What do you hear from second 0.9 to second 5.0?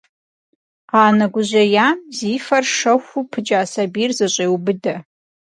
Анэ гужьеям зи фэр шэхуу пыкӏа сабийр зэщӏеубыдэ.